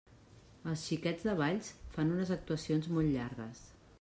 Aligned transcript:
Els 0.71 0.85
Xiquets 0.85 1.25
de 1.27 1.35
Valls 1.41 1.69
fan 1.97 2.15
unes 2.15 2.33
actuacions 2.39 2.91
molt 2.97 3.15
llargues. 3.19 3.63